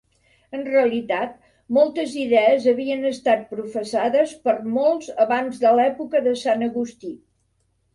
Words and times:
En 0.59 0.63
realitat, 0.69 1.35
moltes 1.77 2.15
idees 2.23 2.67
havien 2.73 3.07
estat 3.11 3.45
professades 3.53 4.35
per 4.49 4.59
molts 4.83 5.15
abans 5.29 5.65
de 5.69 5.79
l'època 5.83 6.29
de 6.31 6.39
Sant 6.47 6.73
Agustí. 6.75 7.19